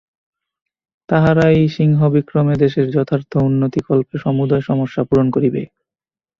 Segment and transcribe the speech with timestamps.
[1.09, 5.61] তাহারাই সিংহবিক্রমে দেশের যথার্থ উন্নতিকল্পে সমুদয় সমস্যা পূরণ করিবে।